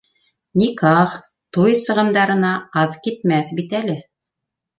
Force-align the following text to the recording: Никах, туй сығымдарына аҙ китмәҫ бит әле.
Никах, 0.61 1.11
туй 1.57 1.75
сығымдарына 1.81 2.55
аҙ 2.85 2.97
китмәҫ 3.09 3.53
бит 3.61 3.79
әле. 3.83 4.01